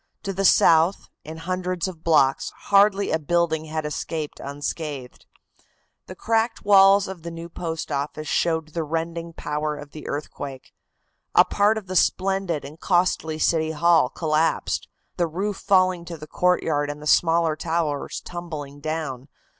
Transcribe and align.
To 0.23 0.33
the 0.33 0.45
south, 0.45 1.09
in 1.23 1.37
hundreds 1.37 1.87
of 1.87 2.03
blocks, 2.03 2.49
hardly 2.69 3.11
a 3.11 3.19
building 3.19 3.65
had 3.65 3.85
escaped 3.85 4.39
unscathed. 4.39 5.27
The 6.07 6.15
cracked 6.15 6.65
walls 6.65 7.07
of 7.07 7.21
the 7.21 7.29
new 7.29 7.49
Post 7.49 7.91
Office 7.91 8.27
showed 8.27 8.69
the 8.69 8.83
rending 8.83 9.31
power 9.31 9.77
of 9.77 9.91
the 9.91 10.07
earthquake. 10.07 10.73
A 11.35 11.45
part 11.45 11.77
of 11.77 11.85
the 11.85 11.95
splendid 11.95 12.65
and 12.65 12.79
costly 12.79 13.37
City 13.37 13.73
Hall 13.73 14.09
collapsed, 14.09 14.87
the 15.17 15.27
roof 15.27 15.57
falling 15.57 16.03
to 16.05 16.17
the 16.17 16.25
courtyard 16.25 16.89
and 16.89 16.99
the 16.99 17.05
smaller 17.05 17.55
towers 17.55 18.21
tumbling 18.21 18.79
down. 18.79 19.27